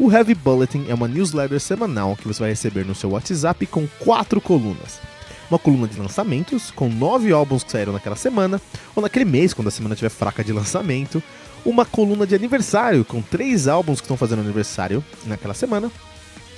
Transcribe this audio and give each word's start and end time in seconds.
O 0.00 0.10
Heavy 0.10 0.34
Bulletin 0.34 0.86
é 0.88 0.94
uma 0.94 1.06
newsletter 1.06 1.60
semanal 1.60 2.16
que 2.16 2.26
você 2.26 2.40
vai 2.40 2.48
receber 2.48 2.86
no 2.86 2.94
seu 2.94 3.10
WhatsApp 3.10 3.66
com 3.66 3.86
quatro 3.98 4.40
colunas. 4.40 4.98
Uma 5.50 5.58
coluna 5.58 5.86
de 5.86 6.00
lançamentos, 6.00 6.70
com 6.70 6.88
nove 6.88 7.30
álbuns 7.30 7.62
que 7.62 7.70
saíram 7.70 7.92
naquela 7.92 8.16
semana, 8.16 8.58
ou 8.96 9.02
naquele 9.02 9.26
mês, 9.26 9.52
quando 9.52 9.68
a 9.68 9.70
semana 9.70 9.92
estiver 9.92 10.08
fraca 10.08 10.42
de 10.42 10.54
lançamento. 10.54 11.22
Uma 11.66 11.84
coluna 11.84 12.26
de 12.26 12.34
aniversário, 12.34 13.04
com 13.04 13.20
três 13.20 13.68
álbuns 13.68 14.00
que 14.00 14.06
estão 14.06 14.16
fazendo 14.16 14.40
aniversário 14.40 15.04
naquela 15.26 15.52
semana. 15.52 15.92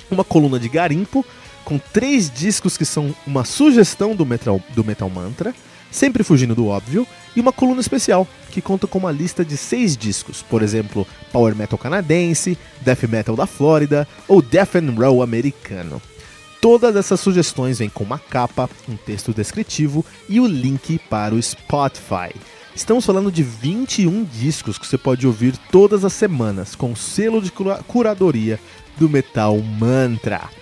Uma 0.08 0.22
coluna 0.22 0.60
de 0.60 0.68
garimpo, 0.68 1.26
com 1.64 1.78
três 1.78 2.30
discos 2.30 2.76
que 2.76 2.84
são 2.84 3.14
uma 3.26 3.44
sugestão 3.44 4.14
do 4.14 4.26
Metal, 4.26 4.60
do 4.74 4.84
metal 4.84 5.08
Mantra 5.08 5.54
sempre 5.92 6.24
fugindo 6.24 6.54
do 6.54 6.66
óbvio, 6.66 7.06
e 7.36 7.40
uma 7.40 7.52
coluna 7.52 7.80
especial, 7.80 8.26
que 8.50 8.60
conta 8.60 8.86
com 8.86 8.98
uma 8.98 9.12
lista 9.12 9.44
de 9.44 9.56
seis 9.56 9.96
discos, 9.96 10.42
por 10.42 10.62
exemplo, 10.62 11.06
Power 11.30 11.54
Metal 11.54 11.78
canadense, 11.78 12.58
Death 12.80 13.04
Metal 13.04 13.36
da 13.36 13.46
Flórida 13.46 14.08
ou 14.26 14.42
Death 14.42 14.76
and 14.76 14.94
Roll 14.96 15.22
americano. 15.22 16.00
Todas 16.60 16.96
essas 16.96 17.20
sugestões 17.20 17.78
vêm 17.78 17.88
com 17.88 18.04
uma 18.04 18.18
capa, 18.18 18.68
um 18.88 18.96
texto 18.96 19.34
descritivo 19.34 20.04
e 20.28 20.40
o 20.40 20.46
link 20.46 20.98
para 21.10 21.34
o 21.34 21.42
Spotify. 21.42 22.32
Estamos 22.74 23.04
falando 23.04 23.30
de 23.30 23.42
21 23.42 24.24
discos 24.24 24.78
que 24.78 24.86
você 24.86 24.96
pode 24.96 25.26
ouvir 25.26 25.56
todas 25.70 26.04
as 26.04 26.12
semanas, 26.12 26.74
com 26.74 26.96
selo 26.96 27.42
de 27.42 27.52
curadoria 27.86 28.58
do 28.96 29.08
Metal 29.08 29.58
Mantra. 29.58 30.61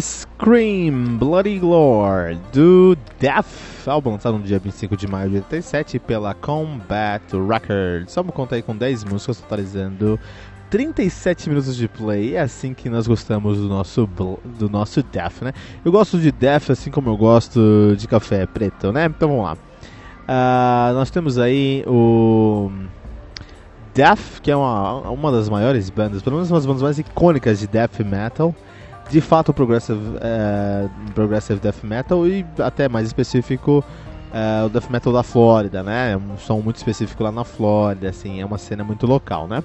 Scream 0.00 1.16
Bloody 1.16 1.58
Glory 1.58 2.38
do 2.52 2.96
Death, 3.18 3.46
álbum 3.86 4.12
lançado 4.12 4.36
no 4.36 4.44
dia 4.44 4.58
25 4.58 4.96
de 4.96 5.06
maio 5.06 5.30
de 5.30 5.36
87 5.36 5.98
pela 5.98 6.34
Combat 6.34 7.22
Records. 7.32 8.14
Vamos 8.14 8.34
contar 8.34 8.56
aí 8.56 8.62
com 8.62 8.76
10 8.76 9.04
músicas, 9.04 9.40
totalizando 9.40 10.20
37 10.68 11.48
minutos 11.48 11.76
de 11.76 11.88
play. 11.88 12.36
É 12.36 12.40
assim 12.40 12.74
que 12.74 12.90
nós 12.90 13.06
gostamos 13.06 13.58
do 13.58 13.68
nosso, 13.68 14.06
do 14.58 14.68
nosso 14.68 15.02
Death, 15.02 15.42
né? 15.42 15.52
Eu 15.84 15.90
gosto 15.90 16.18
de 16.18 16.30
Death 16.30 16.70
assim 16.70 16.90
como 16.90 17.08
eu 17.08 17.16
gosto 17.16 17.94
de 17.96 18.06
café 18.06 18.44
preto, 18.46 18.92
né? 18.92 19.06
Então 19.06 19.28
vamos 19.28 19.44
lá. 19.44 19.54
Uh, 19.54 20.94
nós 20.94 21.10
temos 21.10 21.38
aí 21.38 21.82
o 21.86 22.70
Death, 23.94 24.40
que 24.42 24.50
é 24.50 24.56
uma, 24.56 25.08
uma 25.10 25.32
das 25.32 25.48
maiores 25.48 25.88
bandas, 25.88 26.20
pelo 26.20 26.36
menos 26.36 26.50
uma 26.50 26.58
das 26.58 26.66
bandas 26.66 26.82
mais 26.82 26.98
icônicas 26.98 27.60
de 27.60 27.66
Death 27.66 28.00
Metal 28.00 28.54
de 29.10 29.20
fato 29.20 29.52
progressive, 29.52 29.98
uh, 29.98 30.90
progressive 31.14 31.60
death 31.60 31.82
metal 31.82 32.26
e 32.26 32.44
até 32.58 32.88
mais 32.88 33.06
específico 33.06 33.84
uh, 34.32 34.66
o 34.66 34.68
death 34.68 34.90
metal 34.90 35.12
da 35.12 35.22
Flórida, 35.22 35.82
né? 35.82 36.12
É 36.12 36.16
um 36.16 36.36
som 36.38 36.60
muito 36.60 36.76
específico 36.76 37.22
lá 37.22 37.32
na 37.32 37.44
Flórida, 37.44 38.08
assim, 38.08 38.40
é 38.40 38.46
uma 38.46 38.58
cena 38.58 38.84
muito 38.84 39.06
local, 39.06 39.46
né? 39.46 39.62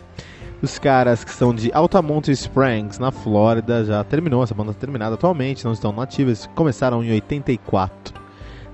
Os 0.62 0.78
caras 0.78 1.24
que 1.24 1.32
são 1.32 1.56
de 1.56 1.72
Altamont 1.74 2.32
Springs, 2.32 3.00
na 3.00 3.12
Flórida, 3.12 3.84
já 3.84 4.04
terminou, 4.04 4.44
essa 4.44 4.54
banda 4.54 4.72
está 4.72 4.82
terminada 4.82 5.16
atualmente, 5.16 5.66
não 5.66 5.74
estão 5.74 5.92
nativas, 5.92 6.48
começaram 6.54 7.04
em 7.04 7.12
84. 7.12 8.22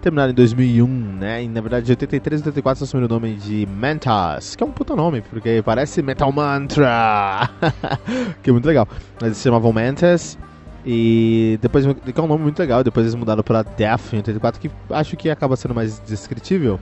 Terminaram 0.01 0.31
em 0.31 0.35
2001, 0.35 0.85
né? 0.85 1.43
E 1.43 1.47
na 1.47 1.61
verdade, 1.61 1.85
de 1.85 1.93
83 1.93 2.41
e 2.41 2.43
84 2.43 2.83
assumiram 2.83 3.07
o 3.07 3.19
nome 3.19 3.35
de 3.35 3.65
Mantas, 3.65 4.55
que 4.55 4.63
é 4.63 4.67
um 4.67 4.71
puta 4.71 4.95
nome, 4.97 5.21
porque 5.21 5.61
parece 5.63 6.01
Metal 6.01 6.31
Mantra, 6.31 7.49
que 8.43 8.49
é 8.49 8.53
muito 8.53 8.65
legal. 8.65 8.87
Mas 9.15 9.23
eles 9.23 9.37
se 9.37 9.43
chamavam 9.45 9.71
Mantas 9.71 10.37
e 10.85 11.57
depois, 11.61 11.85
que 11.85 12.19
é 12.19 12.23
um 12.23 12.27
nome 12.27 12.43
muito 12.43 12.59
legal, 12.59 12.83
depois 12.83 13.05
eles 13.05 13.15
mudaram 13.15 13.43
para 13.43 13.63
Death 13.63 14.13
em 14.13 14.17
84, 14.17 14.61
que 14.61 14.71
acho 14.89 15.17
que 15.17 15.29
acaba 15.29 15.55
sendo 15.55 15.75
mais 15.75 15.99
descritível. 15.99 16.79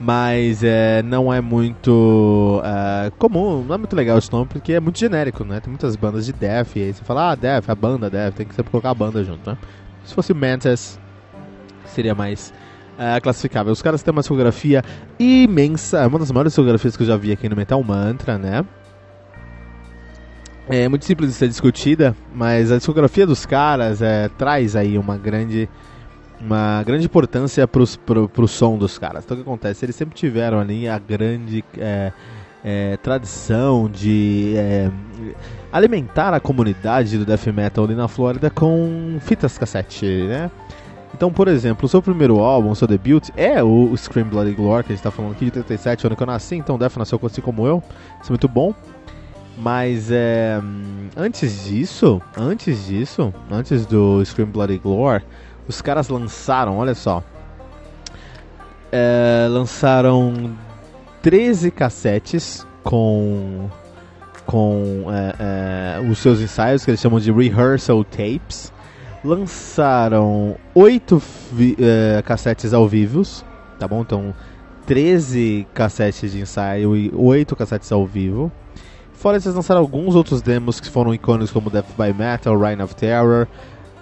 Mas 0.00 0.62
é, 0.62 1.02
não 1.02 1.32
é 1.32 1.40
muito 1.40 2.60
é, 2.64 3.10
comum, 3.18 3.64
não 3.64 3.74
é 3.74 3.78
muito 3.78 3.94
legal 3.96 4.18
esse 4.18 4.30
nome, 4.30 4.46
porque 4.46 4.72
é 4.72 4.80
muito 4.80 4.98
genérico, 4.98 5.44
né? 5.44 5.60
Tem 5.60 5.70
muitas 5.70 5.96
bandas 5.96 6.26
de 6.26 6.32
Death, 6.32 6.76
e 6.76 6.80
aí 6.80 6.92
você 6.92 7.04
fala, 7.04 7.30
ah, 7.30 7.34
Death, 7.34 7.70
a 7.70 7.74
banda 7.74 8.10
Death, 8.10 8.34
tem 8.34 8.46
que 8.46 8.54
sempre 8.54 8.70
colocar 8.70 8.90
a 8.90 8.94
banda 8.94 9.24
junto, 9.24 9.48
né? 9.48 9.56
Se 10.04 10.14
fosse 10.14 10.34
Mantis, 10.34 10.98
seria 11.86 12.14
mais 12.14 12.52
é, 12.98 13.18
classificável. 13.20 13.72
Os 13.72 13.80
caras 13.80 14.02
têm 14.02 14.12
uma 14.12 14.20
discografia 14.20 14.82
imensa, 15.18 15.98
é 15.98 16.06
uma 16.06 16.18
das 16.18 16.30
maiores 16.30 16.52
discografias 16.52 16.96
que 16.96 17.02
eu 17.02 17.06
já 17.06 17.16
vi 17.16 17.32
aqui 17.32 17.48
no 17.48 17.56
Metal 17.56 17.82
Mantra, 17.82 18.36
né? 18.36 18.64
É 20.68 20.88
muito 20.88 21.04
simples 21.04 21.30
de 21.30 21.36
ser 21.36 21.48
discutida, 21.48 22.16
mas 22.34 22.72
a 22.72 22.76
discografia 22.76 23.26
dos 23.26 23.44
caras 23.44 24.00
é, 24.00 24.28
traz 24.28 24.74
aí 24.74 24.96
uma 24.96 25.16
grande 25.16 25.68
uma 26.40 26.82
grande 26.82 27.06
importância 27.06 27.66
para 27.66 27.82
pro, 28.04 28.28
pro 28.28 28.48
som 28.48 28.76
dos 28.76 28.98
caras. 28.98 29.24
Então 29.24 29.36
o 29.36 29.40
que 29.40 29.48
acontece? 29.48 29.84
Eles 29.84 29.96
sempre 29.96 30.14
tiveram 30.14 30.58
ali 30.58 30.88
a 30.88 30.98
grande 30.98 31.64
é, 31.78 32.12
é, 32.64 32.96
tradição 32.98 33.88
de 33.88 34.54
é, 34.56 34.90
alimentar 35.70 36.32
a 36.32 36.40
comunidade 36.40 37.18
do 37.18 37.24
death 37.24 37.46
metal 37.46 37.84
ali 37.84 37.94
na 37.94 38.08
Flórida 38.08 38.50
com 38.50 39.18
fitas 39.20 39.58
cassete, 39.58 40.06
né? 40.06 40.50
Então, 41.14 41.32
por 41.32 41.46
exemplo, 41.46 41.86
o 41.86 41.88
seu 41.88 42.02
primeiro 42.02 42.40
álbum, 42.40 42.70
o 42.70 42.74
seu 42.74 42.88
debut, 42.88 43.28
é 43.36 43.62
o 43.62 43.96
Scream 43.96 44.26
Bloody 44.26 44.52
Glory, 44.52 44.82
que 44.82 44.92
a 44.92 44.96
gente 44.96 45.00
está 45.00 45.12
falando 45.12 45.30
aqui 45.30 45.44
de 45.44 45.52
37, 45.52 46.06
ano 46.06 46.16
que 46.16 46.22
eu 46.22 46.26
nasci, 46.26 46.56
então 46.56 46.74
o 46.74 46.78
Death 46.78 46.96
nasceu 46.96 47.20
assim 47.22 47.40
como 47.40 47.64
eu, 47.68 47.80
isso 48.20 48.30
é 48.30 48.32
muito 48.32 48.48
bom. 48.48 48.74
Mas 49.56 50.10
é, 50.10 50.60
antes 51.16 51.64
disso, 51.64 52.20
antes 52.36 52.86
disso, 52.86 53.32
antes 53.50 53.86
do 53.86 54.24
Scream 54.24 54.48
Bloody 54.48 54.78
Glory, 54.78 55.24
os 55.68 55.80
caras 55.80 56.08
lançaram, 56.08 56.78
olha 56.78 56.94
só, 56.94 57.22
é, 58.90 59.46
lançaram 59.48 60.56
13 61.22 61.70
cassetes 61.70 62.66
com 62.82 63.70
com 64.46 65.06
é, 65.08 65.98
é, 65.98 66.10
os 66.10 66.18
seus 66.18 66.40
ensaios 66.40 66.84
que 66.84 66.90
eles 66.90 67.00
chamam 67.00 67.18
de 67.18 67.32
rehearsal 67.32 68.04
tapes. 68.04 68.72
Lançaram 69.24 70.56
8 70.74 71.22
é, 71.80 72.22
cassetes 72.22 72.74
ao 72.74 72.86
vivo, 72.86 73.22
tá 73.78 73.88
bom? 73.88 74.02
Então 74.02 74.34
13 74.86 75.66
cassetes 75.72 76.32
de 76.32 76.40
ensaio 76.40 76.94
e 76.94 77.10
8 77.14 77.56
cassetes 77.56 77.90
ao 77.90 78.06
vivo. 78.06 78.52
Fora 79.24 79.38
eles 79.38 79.46
lançaram 79.54 79.80
alguns 79.80 80.14
outros 80.14 80.42
demos 80.42 80.80
que 80.80 80.90
foram 80.90 81.14
icônicos 81.14 81.50
como 81.50 81.70
Death 81.70 81.86
by 81.96 82.12
Metal, 82.12 82.58
Reign 82.58 82.82
of 82.82 82.94
Terror, 82.94 83.48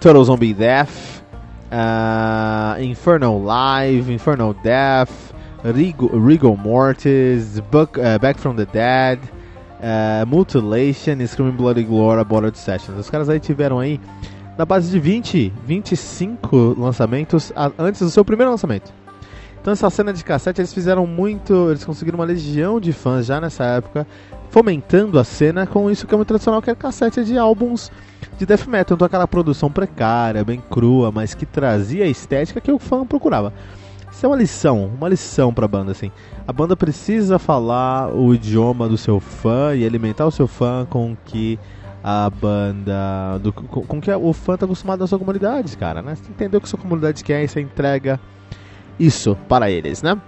Total 0.01 0.21
Zombie 0.21 0.53
Death, 0.53 1.23
uh, 1.71 2.83
Infernal 2.83 3.41
Live, 3.41 4.11
Infernal 4.11 4.53
Death, 4.55 5.33
Regal 5.63 6.57
Mortis, 6.57 7.57
uh, 7.59 8.19
Back 8.19 8.37
from 8.37 8.55
the 8.55 8.65
Dead, 8.65 9.17
uh, 9.79 10.27
Mutilation 10.27 11.25
Screaming 11.25 11.55
Bloody 11.55 11.83
Glory 11.83 12.19
Aborted 12.19 12.57
Sessions. 12.57 12.99
Os 12.99 13.09
caras 13.09 13.29
aí 13.29 13.39
tiveram 13.39 13.79
aí 13.79 14.01
na 14.57 14.65
base 14.65 14.91
de 14.91 14.99
20, 14.99 15.53
25 15.65 16.75
lançamentos 16.77 17.53
antes 17.79 18.01
do 18.01 18.09
seu 18.09 18.25
primeiro 18.25 18.51
lançamento. 18.51 18.91
Então 19.61 19.71
essa 19.71 19.89
cena 19.89 20.11
de 20.11 20.21
cassete 20.21 20.59
eles 20.59 20.73
fizeram 20.73 21.07
muito, 21.07 21.69
eles 21.69 21.85
conseguiram 21.85 22.19
uma 22.19 22.25
legião 22.25 22.77
de 22.77 22.91
fãs 22.91 23.25
já 23.25 23.39
nessa 23.39 23.63
época 23.63 24.05
fomentando 24.53 25.17
a 25.17 25.23
cena 25.23 25.65
com 25.65 25.89
isso 25.89 26.05
que 26.05 26.13
é 26.13 26.15
muito 26.15 26.27
tradicional, 26.27 26.61
que 26.61 26.69
é 26.69 26.75
cassete 26.75 27.23
de 27.23 27.35
álbuns 27.39 27.91
de 28.37 28.45
death 28.45 28.67
metal. 28.67 28.93
Então 28.93 29.07
aquela 29.07 29.27
produção 29.27 29.71
precária, 29.71 30.43
bem 30.43 30.61
crua, 30.69 31.11
mas 31.11 31.33
que 31.33 31.43
trazia 31.43 32.05
a 32.05 32.07
estética 32.07 32.61
que 32.61 32.71
o 32.71 32.77
fã 32.77 33.03
procurava. 33.03 33.51
Isso 34.11 34.23
é 34.23 34.29
uma 34.29 34.35
lição, 34.35 34.85
uma 34.95 35.09
lição 35.09 35.51
pra 35.51 35.67
banda, 35.67 35.91
assim. 35.91 36.11
A 36.47 36.53
banda 36.53 36.77
precisa 36.77 37.39
falar 37.39 38.13
o 38.13 38.31
idioma 38.31 38.87
do 38.87 38.95
seu 38.95 39.19
fã 39.19 39.73
e 39.75 39.83
alimentar 39.83 40.27
o 40.27 40.31
seu 40.31 40.47
fã 40.47 40.85
com 40.87 41.17
que 41.25 41.57
a 42.03 42.29
banda. 42.29 43.39
Do, 43.41 43.51
com, 43.51 43.81
com 43.81 43.99
que 43.99 44.11
o 44.11 44.33
fã 44.33 44.55
tá 44.55 44.65
acostumado 44.67 44.99
na 44.99 45.07
sua 45.07 45.17
comunidade, 45.17 45.75
cara, 45.75 46.03
né? 46.03 46.13
Você 46.13 46.29
entendeu 46.29 46.59
o 46.59 46.61
que 46.61 46.69
sua 46.69 46.77
comunidade 46.77 47.23
quer 47.23 47.43
e 47.43 47.47
você 47.47 47.59
entrega 47.59 48.19
isso 48.99 49.35
para 49.49 49.71
eles, 49.71 50.03
né? 50.03 50.21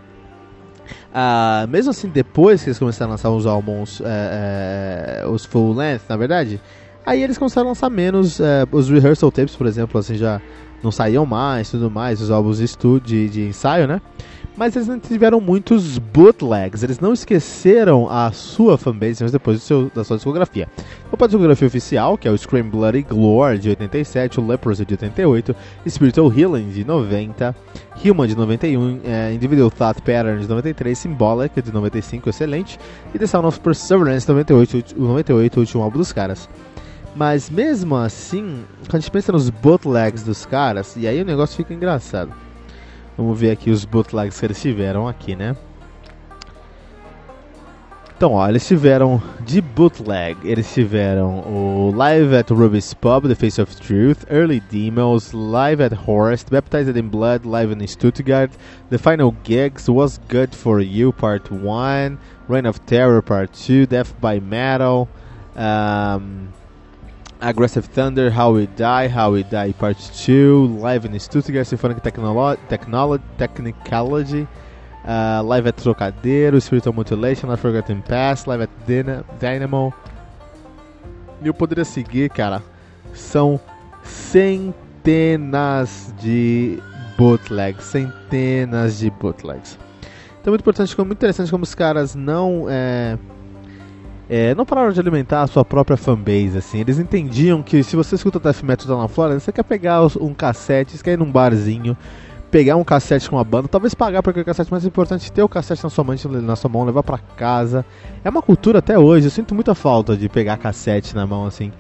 Uh, 1.12 1.68
mesmo 1.68 1.92
assim, 1.92 2.10
depois 2.10 2.64
que 2.64 2.70
eles 2.70 2.80
começaram 2.80 3.12
a 3.12 3.14
lançar 3.14 3.30
os 3.32 3.46
álbuns, 3.46 4.02
é, 4.02 5.22
é, 5.24 5.28
os 5.28 5.46
full 5.46 5.74
length, 5.74 6.04
na 6.10 6.18
verdade, 6.18 6.62
aí 7.06 7.24
eles 7.24 7.38
começaram 7.38 7.68
a 7.68 7.72
lançar 7.72 7.90
menos 7.90 8.40
é, 8.40 8.66
os 8.72 8.90
rehearsal 8.90 9.32
tapes, 9.32 9.56
por 9.56 9.68
exemplo, 9.68 10.00
assim 10.00 10.16
já 10.16 10.42
não 10.84 10.92
saíam 10.92 11.26
mais, 11.26 11.70
tudo 11.70 11.90
mais, 11.90 12.22
os 12.22 12.30
álbuns 12.30 12.58
de 12.58 12.66
estúdio, 12.66 13.08
de, 13.08 13.30
de 13.30 13.48
ensaio, 13.48 13.88
né? 13.88 14.02
Mas 14.58 14.76
eles 14.76 14.88
não 14.88 15.00
tiveram 15.00 15.42
muitos 15.42 15.98
bootlegs. 15.98 16.84
Eles 16.84 17.00
não 17.00 17.14
esqueceram 17.14 18.10
a 18.10 18.32
sua 18.32 18.78
fanbase 18.78 19.24
mas 19.24 19.32
depois 19.32 19.62
seu, 19.62 19.92
da 19.94 20.04
sua 20.04 20.18
discografia. 20.18 20.68
Então, 21.08 21.26
a 21.26 21.28
discografia 21.28 21.68
oficial, 21.68 22.18
que 22.18 22.28
é 22.28 22.32
o 22.32 22.38
Scream 22.38 22.70
Bloody 22.70 23.04
Glory 23.04 23.60
de 23.60 23.70
87, 23.70 24.40
o 24.40 24.46
Leprosy 24.46 24.86
de 24.86 24.94
88, 24.94 25.56
Spiritual 25.88 26.32
Healing 26.32 26.70
de 26.70 26.86
90, 26.86 27.56
Human 28.04 28.28
de 28.28 28.36
91, 28.36 29.00
é, 29.04 29.34
Individual 29.34 29.72
Thought 29.72 30.02
Pattern 30.02 30.42
de 30.42 30.48
93, 30.48 30.98
Symbolic 30.98 31.62
de 31.62 31.72
95, 31.72 32.30
excelente, 32.30 32.80
e 33.14 33.20
The 33.20 33.28
Sound 33.28 33.48
of 33.48 33.60
Perseverance 33.60 34.26
de 34.26 34.34
98, 34.34 34.96
o 34.98 35.08
98, 35.08 35.58
o 35.58 35.60
último 35.60 35.84
álbum 35.84 35.98
dos 35.98 36.12
caras. 36.12 36.50
Mas 37.16 37.50
mesmo 37.50 37.96
assim, 37.96 38.66
quando 38.90 38.96
a 38.96 39.00
gente 39.00 39.12
pensa 39.12 39.32
nos 39.32 39.50
bootlegs 39.50 40.24
dos 40.24 40.46
caras, 40.46 40.96
e 40.98 41.08
aí 41.08 41.22
o 41.22 41.26
negócio 41.26 41.56
fica 41.56 41.74
engraçado. 41.74 42.45
Vamos 43.18 43.40
ver 43.40 43.52
aqui 43.52 43.70
os 43.70 43.86
bootlegs 43.86 44.40
que 44.40 44.46
eles 44.46 44.62
tiveram 44.62 45.08
aqui, 45.08 45.36
né? 45.36 45.56
Então, 48.18 48.32
ó, 48.32 48.48
eles 48.48 48.66
tiveram 48.66 49.22
de 49.42 49.60
bootleg, 49.60 50.38
eles 50.46 50.74
tiveram 50.74 51.40
o 51.40 51.92
Live 51.94 52.34
at 52.34 52.50
Ruby's 52.50 52.94
Pub, 52.94 53.28
The 53.28 53.36
Face 53.36 53.62
of 53.62 53.76
Truth, 53.76 54.26
Early 54.32 54.62
Demos, 54.62 55.34
Live 55.34 55.84
at 55.84 55.94
Horst, 55.94 56.50
Baptized 56.50 56.96
in 56.96 57.10
Blood, 57.10 57.46
Live 57.46 57.74
in 57.74 57.86
Stuttgart, 57.86 58.52
The 58.90 58.98
Final 58.98 59.36
Gigs, 59.44 59.90
Was 59.90 60.18
Good 60.30 60.56
For 60.56 60.80
You 60.80 61.12
Part 61.12 61.52
1, 61.52 62.18
Reign 62.48 62.66
of 62.66 62.80
Terror 62.86 63.22
Part 63.22 63.52
2, 63.52 63.86
Death 63.86 64.14
by 64.22 64.40
Metal, 64.40 65.10
um, 65.58 66.54
Aggressive 67.42 67.88
Thunder, 67.88 68.32
How 68.32 68.54
We 68.54 68.68
Die, 68.68 69.08
How 69.08 69.34
We 69.34 69.44
Die 69.44 69.74
Part 69.74 69.98
2, 69.98 70.80
Live 70.80 71.06
in 71.06 71.20
Stuttgart, 71.20 71.68
Symphonic 71.68 72.02
Technolo 72.02 72.56
Technolo 72.70 73.20
uh, 75.06 75.44
Live 75.44 75.68
at 75.68 75.78
Trocadero, 75.78 76.60
Spiritual 76.60 76.94
Mutilation, 76.94 77.50
Unforgotten 77.50 78.02
Past, 78.02 78.48
Live 78.48 78.64
at 78.64 78.70
Dyna 78.88 79.24
Dynamo. 79.40 79.94
E 81.42 81.48
eu 81.48 81.54
poderia 81.54 81.86
seguir, 81.86 82.30
cara. 82.30 82.64
São 83.14 83.60
centenas 84.04 86.14
de 86.20 86.80
bootlegs, 87.18 87.84
centenas 87.84 89.00
de 89.00 89.10
bootlegs. 89.10 89.78
Então 90.42 90.52
é 90.52 90.52
muito 90.52 90.62
importante, 90.62 90.98
muito 90.98 91.14
interessante 91.14 91.52
como 91.52 91.64
os 91.64 91.76
caras 91.76 92.16
não 92.16 92.66
é, 92.70 93.18
é, 94.30 94.56
não 94.56 94.66
pararam 94.66 94.92
de 94.92 95.00
alimentar 95.00 95.44
a 95.44 95.48
sua 95.48 95.64
própria 95.64 95.98
fanbase, 95.98 96.58
assim. 96.58 96.80
Eles 96.80 96.98
entendiam 96.98 97.62
que 97.62 97.84
se 97.84 97.96
você 97.96 98.16
escuta 98.16 98.40
death 98.40 98.64
metal 98.64 98.98
na 98.98 99.08
Flórida, 99.08 99.40
você 99.40 99.52
quer 99.52 99.64
pegar 99.64 100.02
um 100.20 100.34
cassete, 100.34 100.98
você 100.98 101.04
quer 101.04 101.14
ir 101.14 101.18
num 101.18 101.32
barzinho, 101.32 101.96
pegar 102.50 102.76
um 102.76 102.84
cassete 102.84 103.30
com 103.30 103.36
uma 103.36 103.44
banda, 103.44 103.68
talvez 103.68 103.94
pagar 103.94 104.24
por 104.24 104.32
aquele 104.32 104.46
cassete, 104.46 104.72
mas 104.72 104.84
é 104.84 104.88
importante 104.88 105.32
ter 105.32 105.44
o 105.44 105.50
cassete 105.50 105.84
na 105.84 105.90
sua 105.90 106.04
mão, 106.04 106.16
na 106.42 106.56
sua 106.56 106.70
mão, 106.70 106.84
levar 106.84 107.04
para 107.04 107.18
casa. 107.18 107.86
É 108.24 108.30
uma 108.30 108.42
cultura 108.42 108.80
até 108.80 108.98
hoje, 108.98 109.28
eu 109.28 109.32
sinto 109.32 109.54
muita 109.54 109.76
falta 109.76 110.18
de 110.18 110.28
pegar 110.28 110.58
cassete 110.58 111.14
na 111.16 111.28
mão, 111.28 111.46
assim. 111.46 111.72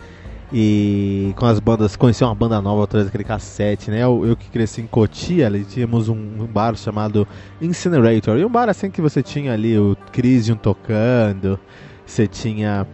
E 0.53 1.33
com 1.37 1.47
as 1.47 1.59
bandas, 1.59 1.95
conhecer 1.95 2.23
uma 2.23 2.35
banda 2.35 2.61
nova 2.61 2.83
através 2.83 3.07
daquele 3.07 3.23
cassete, 3.23 3.89
né? 3.89 4.03
Eu, 4.03 4.23
eu 4.25 4.37
que 4.37 4.49
cresci 4.49 4.81
em 4.81 4.87
Cotia, 4.87 5.47
ali 5.47 5.65
tínhamos 5.65 6.07
um, 6.07 6.13
um, 6.13 6.45
bar 6.45 6.75
chamado 6.75 7.27
Incinerator. 7.59 8.37
E 8.37 8.45
um 8.45 8.49
bar 8.49 8.69
assim 8.69 8.91
que 8.91 9.01
você 9.01 9.23
tinha 9.23 9.53
ali 9.53 9.77
o 9.77 9.97
Crisium 10.11 10.55
tocando, 10.55 11.59
você 12.05 12.27
tinha 12.27 12.85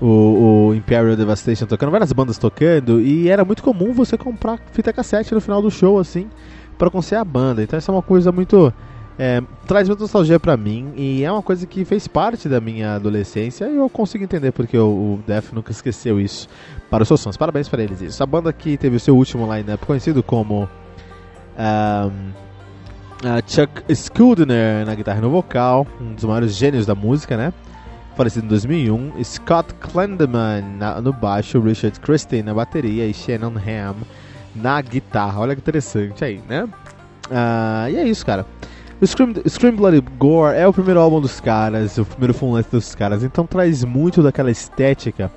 o, 0.00 0.68
o, 0.68 0.74
Imperial 0.74 1.16
Devastation 1.16 1.66
tocando, 1.66 1.90
várias 1.90 2.12
bandas 2.12 2.38
tocando, 2.38 3.00
e 3.00 3.28
era 3.28 3.44
muito 3.44 3.62
comum 3.62 3.92
você 3.92 4.18
comprar 4.18 4.58
fita 4.72 4.92
cassete 4.92 5.34
no 5.34 5.40
final 5.40 5.62
do 5.62 5.70
show, 5.70 5.98
assim, 5.98 6.28
para 6.76 6.90
conhecer 6.90 7.16
a 7.16 7.24
banda. 7.24 7.62
Então 7.62 7.78
isso 7.78 7.90
é 7.90 7.94
uma 7.94 8.02
coisa 8.02 8.30
muito. 8.30 8.72
É, 9.18 9.42
traz 9.66 9.88
muita 9.88 10.02
nostalgia 10.02 10.38
pra 10.38 10.58
mim 10.58 10.92
e 10.94 11.24
é 11.24 11.32
uma 11.32 11.40
coisa 11.40 11.66
que 11.66 11.86
fez 11.86 12.06
parte 12.06 12.50
da 12.50 12.60
minha 12.60 12.96
adolescência 12.96 13.64
e 13.64 13.76
eu 13.76 13.88
consigo 13.88 14.22
entender 14.22 14.52
porque 14.52 14.76
o, 14.76 14.84
o 14.84 15.20
Def 15.26 15.54
nunca 15.54 15.72
esqueceu 15.72 16.20
isso 16.20 16.46
para 16.90 17.02
os 17.02 17.08
seus 17.08 17.24
fãs. 17.24 17.34
Parabéns 17.34 17.66
para 17.66 17.82
eles 17.82 18.02
isso. 18.02 18.22
A 18.22 18.26
banda 18.26 18.52
que 18.52 18.76
teve 18.76 18.96
o 18.96 19.00
seu 19.00 19.16
último 19.16 19.50
line-up 19.50 19.86
conhecido 19.86 20.22
como 20.22 20.68
um, 21.56 22.30
uh, 23.26 23.42
Chuck 23.46 23.82
Schuldiner 23.94 24.84
na 24.84 24.94
guitarra 24.94 25.18
e 25.18 25.22
no 25.22 25.30
vocal, 25.30 25.86
um 25.98 26.12
dos 26.12 26.24
maiores 26.24 26.54
gênios 26.54 26.84
da 26.84 26.94
música, 26.94 27.38
né? 27.38 27.54
Falecido 28.16 28.46
em 28.46 28.48
2001, 28.48 29.22
Scott 29.22 29.74
Klendeman 29.74 30.64
no 31.02 31.12
baixo, 31.12 31.60
Richard 31.60 32.00
Christie 32.00 32.42
na 32.42 32.54
bateria 32.54 33.06
e 33.06 33.12
Shannon 33.12 33.52
Ham 33.56 33.96
na 34.54 34.80
guitarra. 34.80 35.40
Olha 35.40 35.54
que 35.54 35.60
interessante 35.60 36.24
aí, 36.24 36.40
né? 36.48 36.64
Uh, 36.64 37.90
e 37.90 37.96
é 37.96 38.04
isso, 38.08 38.24
cara. 38.24 38.46
O 39.00 39.06
Scream, 39.06 39.34
Scream 39.46 39.76
Bloody 39.76 40.00
Gore 40.18 40.56
é 40.56 40.66
o 40.66 40.72
primeiro 40.72 40.98
álbum 40.98 41.20
dos 41.20 41.38
caras, 41.38 41.98
o 41.98 42.06
primeiro 42.06 42.32
full 42.32 42.54
length 42.54 42.70
dos 42.70 42.94
caras, 42.94 43.22
então 43.22 43.46
traz 43.46 43.84
muito 43.84 44.22
daquela 44.22 44.50
estética 44.50 45.30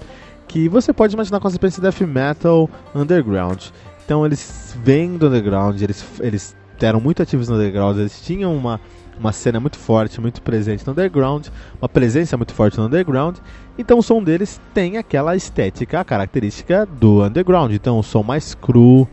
que 0.47 0.69
você 0.69 0.93
pode 0.93 1.13
imaginar 1.13 1.41
quando 1.41 1.53
você 1.53 1.59
pensa 1.59 1.79
em 1.79 1.83
death 1.83 2.01
metal 2.01 2.69
underground. 2.95 3.65
Então 4.05 4.25
eles 4.25 4.77
vêm 4.81 5.17
do 5.17 5.27
underground, 5.27 5.81
eles, 5.81 6.05
eles 6.21 6.55
eram 6.79 7.01
muito 7.01 7.21
ativos 7.21 7.49
no 7.49 7.55
underground, 7.55 7.97
eles 7.97 8.21
tinham 8.21 8.55
uma 8.55 8.79
uma 9.19 9.31
cena 9.31 9.59
muito 9.59 9.77
forte, 9.77 10.21
muito 10.21 10.41
presente 10.41 10.85
no 10.85 10.93
underground, 10.93 11.47
uma 11.81 11.89
presença 11.89 12.37
muito 12.37 12.53
forte 12.53 12.77
no 12.77 12.85
underground. 12.85 13.37
Então 13.77 13.99
o 13.99 14.03
som 14.03 14.23
deles 14.23 14.59
tem 14.73 14.97
aquela 14.97 15.35
estética 15.35 16.03
característica 16.03 16.85
do 16.85 17.23
underground. 17.23 17.71
Então 17.73 17.99
o 17.99 18.03
som 18.03 18.23
mais 18.23 18.55
cru, 18.55 19.07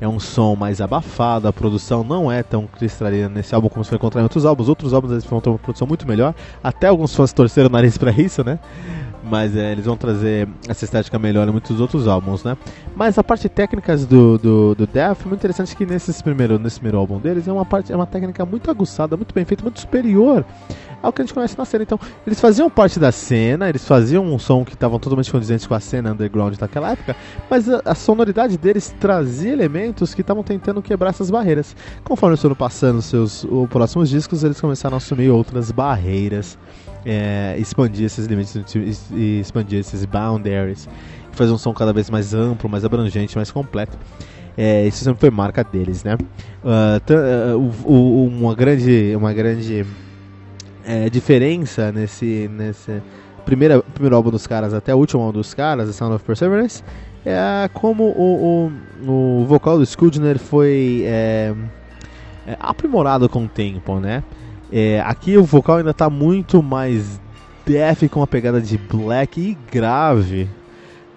é 0.00 0.06
um 0.06 0.20
som 0.20 0.54
mais 0.54 0.80
abafado, 0.80 1.48
a 1.48 1.52
produção 1.52 2.04
não 2.04 2.30
é 2.30 2.42
tão 2.42 2.66
cristalina 2.66 3.28
nesse 3.28 3.54
álbum 3.54 3.68
como 3.68 3.84
você 3.84 3.90
vai 3.90 3.96
encontrar 3.98 4.20
em 4.20 4.24
outros 4.24 4.46
álbuns. 4.46 4.68
Outros 4.68 4.94
álbuns 4.94 5.12
eles 5.12 5.24
ter 5.24 5.48
uma 5.48 5.58
produção 5.58 5.88
muito 5.88 6.06
melhor. 6.06 6.34
Até 6.62 6.86
alguns 6.86 7.14
fãs 7.14 7.32
torceram 7.32 7.68
o 7.68 7.72
nariz 7.72 7.98
para 7.98 8.12
isso, 8.12 8.44
né? 8.44 8.60
Mas 9.30 9.54
é, 9.56 9.72
eles 9.72 9.84
vão 9.84 9.96
trazer 9.96 10.48
essa 10.68 10.84
estética 10.84 11.18
melhor 11.18 11.46
em 11.48 11.52
muitos 11.52 11.80
outros 11.80 12.06
álbuns, 12.06 12.42
né? 12.42 12.56
Mas 12.96 13.18
a 13.18 13.24
parte 13.24 13.48
técnica 13.48 13.96
do, 13.96 14.38
do, 14.38 14.74
do 14.74 14.86
Death 14.86 15.20
é 15.24 15.28
muito 15.28 15.40
interessante 15.40 15.76
que 15.76 15.84
nesse 15.84 16.22
primeiro, 16.22 16.58
nesse 16.58 16.76
primeiro 16.76 16.98
álbum 16.98 17.18
deles 17.18 17.46
é 17.46 17.52
uma, 17.52 17.64
parte, 17.64 17.92
é 17.92 17.96
uma 17.96 18.06
técnica 18.06 18.44
muito 18.46 18.70
aguçada, 18.70 19.16
muito 19.16 19.34
bem 19.34 19.44
feita, 19.44 19.62
muito 19.62 19.80
superior 19.80 20.44
ao 21.02 21.12
que 21.12 21.22
a 21.22 21.24
gente 21.24 21.34
conhece 21.34 21.56
na 21.56 21.64
cena. 21.64 21.82
Então, 21.82 21.98
eles 22.26 22.40
faziam 22.40 22.68
parte 22.68 22.98
da 22.98 23.12
cena, 23.12 23.68
eles 23.68 23.86
faziam 23.86 24.24
um 24.24 24.38
som 24.38 24.64
que 24.64 24.74
estavam 24.74 24.98
totalmente 24.98 25.30
condizentes 25.30 25.66
com 25.66 25.74
a 25.74 25.80
cena 25.80 26.12
underground 26.12 26.56
daquela 26.56 26.90
época, 26.90 27.14
mas 27.48 27.68
a, 27.68 27.80
a 27.84 27.94
sonoridade 27.94 28.56
deles 28.58 28.94
trazia 28.98 29.52
elementos 29.52 30.14
que 30.14 30.20
estavam 30.20 30.42
tentando 30.42 30.82
quebrar 30.82 31.10
essas 31.10 31.30
barreiras. 31.30 31.76
Conforme 32.04 32.32
eles 32.32 32.42
foram 32.42 32.56
passando 32.56 33.00
seus 33.02 33.44
os 33.44 33.68
próximos 33.68 34.08
discos, 34.08 34.42
eles 34.42 34.60
começaram 34.60 34.96
a 34.96 34.98
assumir 34.98 35.30
outras 35.30 35.70
barreiras 35.70 36.58
é, 37.04 37.56
expandir 37.58 38.06
esses 38.06 38.26
limites 38.26 38.56
e 39.12 39.40
expandir 39.40 39.78
esses 39.78 40.04
boundaries, 40.04 40.88
fazer 41.32 41.52
um 41.52 41.58
som 41.58 41.72
cada 41.72 41.92
vez 41.92 42.10
mais 42.10 42.34
amplo, 42.34 42.68
mais 42.68 42.84
abrangente, 42.84 43.36
mais 43.36 43.50
completo. 43.50 43.98
É, 44.56 44.86
isso 44.86 45.04
sempre 45.04 45.20
foi 45.20 45.30
marca 45.30 45.62
deles, 45.62 46.02
né? 46.02 46.16
Uh, 46.64 47.86
uh, 47.86 48.26
uma 48.26 48.54
grande, 48.56 49.14
uma 49.16 49.32
grande 49.32 49.86
é, 50.84 51.08
diferença 51.08 51.92
nesse, 51.92 52.50
nesse 52.52 53.00
primeiro, 53.44 53.84
primeiro 53.94 54.16
álbum 54.16 54.30
dos 54.30 54.46
caras 54.46 54.74
até 54.74 54.94
o 54.94 54.98
último 54.98 55.22
álbum 55.22 55.38
dos 55.38 55.54
caras, 55.54 55.94
Sound 55.94 56.16
of 56.16 56.24
Perseverance, 56.24 56.82
é 57.24 57.68
como 57.72 58.04
o, 58.04 58.72
o, 59.06 59.42
o 59.42 59.44
vocal 59.46 59.78
do 59.78 59.86
Scoodner 59.86 60.38
foi 60.38 61.02
é, 61.04 61.54
é, 62.46 62.56
aprimorado 62.58 63.28
com 63.28 63.44
o 63.44 63.48
tempo, 63.48 64.00
né? 64.00 64.24
É, 64.70 65.00
aqui 65.00 65.36
o 65.36 65.44
vocal 65.44 65.78
ainda 65.78 65.90
está 65.90 66.10
muito 66.10 66.62
mais 66.62 67.20
death 67.66 68.08
com 68.10 68.20
uma 68.20 68.26
pegada 68.26 68.60
de 68.60 68.76
black 68.76 69.40
e 69.40 69.58
grave 69.70 70.48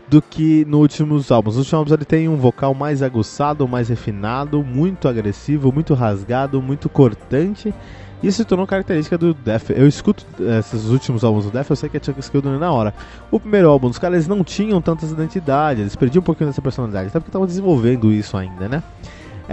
do 0.08 0.22
que 0.22 0.66
nos 0.66 0.82
últimos 0.82 1.32
álbuns. 1.32 1.56
Nos 1.56 1.66
últimos 1.66 1.74
álbuns 1.80 1.92
ele 1.94 2.06
tem 2.06 2.28
um 2.28 2.36
vocal 2.36 2.74
mais 2.74 3.02
aguçado, 3.02 3.68
mais 3.68 3.88
refinado, 3.88 4.64
muito 4.64 5.08
agressivo, 5.08 5.72
muito 5.72 5.94
rasgado, 5.94 6.62
muito 6.62 6.90
cortante. 6.90 7.74
Isso 8.22 8.38
se 8.38 8.46
tornou 8.46 8.68
característica 8.68 9.18
do 9.18 9.34
Death. 9.34 9.72
Eu 9.72 9.88
escuto 9.88 10.26
esses 10.60 10.90
últimos 10.90 11.24
álbuns 11.24 11.46
do 11.46 11.52
Death, 11.52 11.70
eu 11.70 11.76
sei 11.76 11.90
que 11.90 11.98
é 11.98 12.04
Chuck 12.04 12.22
Schuldiner 12.22 12.60
na 12.60 12.72
hora. 12.72 12.94
O 13.32 13.40
primeiro 13.40 13.70
álbum 13.70 13.88
dos 13.88 13.98
caras 13.98 14.28
não 14.28 14.44
tinham 14.44 14.80
tantas 14.82 15.12
identidades, 15.12 15.82
eles 15.82 15.96
perdiam 15.96 16.22
um 16.22 16.24
pouquinho 16.24 16.50
dessa 16.50 16.62
personalidade, 16.62 17.08
até 17.08 17.20
porque 17.20 17.30
estavam 17.30 17.48
desenvolvendo 17.48 18.12
isso 18.12 18.38
ainda, 18.38 18.68
né? 18.68 18.84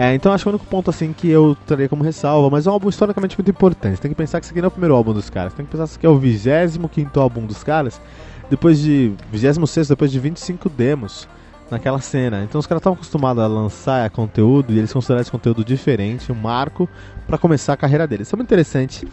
É, 0.01 0.15
então 0.15 0.33
acho 0.33 0.45
que 0.45 0.49
o 0.49 0.53
único 0.53 0.65
ponto 0.67 0.91
assim 0.91 1.13
que 1.13 1.29
eu 1.29 1.57
traria 1.67 1.89
como 1.89 2.05
ressalva, 2.05 2.49
mas 2.49 2.69
é 2.69 2.71
um 2.71 2.73
álbum 2.73 2.89
historicamente 2.89 3.37
muito 3.37 3.51
importante. 3.51 4.01
Tem 4.01 4.09
que 4.09 4.15
pensar 4.15 4.39
que 4.39 4.47
esse 4.47 4.53
aqui 4.53 4.61
não 4.61 4.67
é 4.67 4.69
o 4.69 4.71
primeiro 4.71 4.95
álbum 4.95 5.13
dos 5.13 5.29
caras. 5.29 5.53
Tem 5.53 5.67
que 5.67 5.73
pensar 5.73 5.83
que 5.87 5.91
esse 5.91 5.99
aqui 5.99 6.07
é 6.07 6.09
o 6.09 6.17
25 6.17 7.19
álbum 7.19 7.45
dos 7.45 7.65
caras, 7.65 8.01
depois 8.49 8.79
de 8.79 9.13
26, 9.33 9.89
depois 9.89 10.13
de 10.13 10.21
25 10.21 10.69
demos 10.69 11.27
naquela 11.69 12.01
cena. 12.01 12.45
Então 12.45 12.61
os 12.61 12.67
caras 12.69 12.79
estavam 12.79 12.95
acostumados 12.95 13.43
a 13.43 13.49
lançar 13.49 14.09
conteúdo 14.11 14.73
e 14.73 14.79
eles 14.79 14.93
consideraram 14.93 15.23
esse 15.23 15.33
conteúdo 15.33 15.65
diferente, 15.65 16.31
um 16.31 16.37
marco 16.37 16.89
para 17.27 17.37
começar 17.37 17.73
a 17.73 17.77
carreira 17.77 18.07
deles. 18.07 18.29
Isso 18.29 18.37
é 18.37 18.39
muito 18.39 18.47
interessante. 18.47 19.05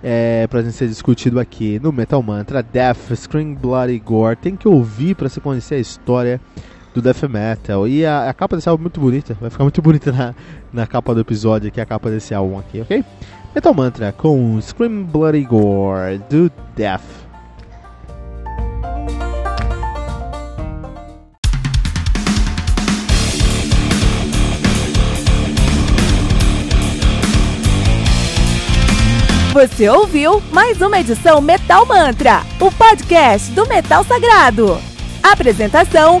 É, 0.00 0.46
pra 0.46 0.62
gente 0.62 0.74
ser 0.74 0.86
discutido 0.86 1.40
aqui 1.40 1.80
no 1.82 1.90
Metal 1.90 2.22
Mantra, 2.22 2.62
Death, 2.62 3.12
Scream, 3.16 3.56
Bloody 3.56 3.98
Gore. 3.98 4.36
Tem 4.36 4.54
que 4.54 4.68
ouvir 4.68 5.16
para 5.16 5.28
se 5.28 5.40
conhecer 5.40 5.74
a 5.74 5.78
história 5.78 6.40
do 7.00 7.02
death 7.02 7.22
metal. 7.28 7.86
E 7.86 8.04
a, 8.04 8.28
a, 8.28 8.34
capa 8.34 8.56
desse 8.56 8.68
álbum 8.68 8.82
é 8.82 8.84
muito 8.84 9.00
bonita, 9.00 9.36
vai 9.40 9.50
ficar 9.50 9.64
muito 9.64 9.80
bonita 9.80 10.12
na, 10.12 10.34
na 10.72 10.86
capa 10.86 11.14
do 11.14 11.20
episódio 11.20 11.68
aqui, 11.68 11.80
a 11.80 11.86
capa 11.86 12.10
desse 12.10 12.34
álbum 12.34 12.58
aqui, 12.58 12.80
ok? 12.80 13.04
Metal 13.54 13.74
Mantra 13.74 14.12
com 14.12 14.60
Scream 14.60 15.04
Bloody 15.04 15.44
Gore 15.44 16.18
do 16.28 16.50
Death. 16.76 17.02
Você 29.52 29.88
ouviu 29.88 30.40
mais 30.52 30.80
uma 30.80 31.00
edição 31.00 31.40
Metal 31.40 31.84
Mantra, 31.84 32.42
o 32.60 32.70
podcast 32.70 33.50
do 33.52 33.66
Metal 33.66 34.04
Sagrado. 34.04 34.78
Apresentação 35.20 36.20